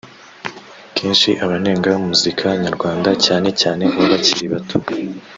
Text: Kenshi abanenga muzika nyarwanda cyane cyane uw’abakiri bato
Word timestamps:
Kenshi 0.95 1.29
abanenga 1.45 1.89
muzika 2.05 2.47
nyarwanda 2.63 3.09
cyane 3.25 3.49
cyane 3.61 3.83
uw’abakiri 3.91 4.45
bato 4.53 4.77